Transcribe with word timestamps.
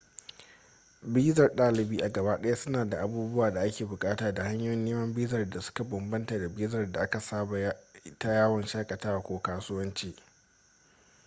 bizar 1.01 1.55
ɗalibi 1.55 2.01
a 2.03 2.09
gaba 2.11 2.37
ɗaya 2.37 2.55
suna 2.55 2.85
da 2.89 2.99
abubuwan 3.01 3.53
da 3.53 3.61
a 3.61 3.71
ke 3.71 3.85
buƙatu 3.85 4.33
da 4.33 4.43
hanyoyin 4.43 4.83
neman 4.85 5.13
bizar 5.13 5.49
da 5.49 5.61
suka 5.61 5.83
bambanta 5.83 6.37
da 6.39 6.47
bizar 6.49 6.91
da 6.91 7.01
aka 7.01 7.19
saba 7.19 7.75
ta 8.17 8.33
yawon 8.33 8.65
shakatawa 8.67 9.21
ko 9.21 9.41
asuwanci 9.43 10.15